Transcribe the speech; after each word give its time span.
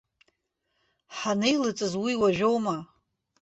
Ҳанеилыҵыз 1.17 1.93
уи 2.03 2.13
уажәоума. 2.21 2.77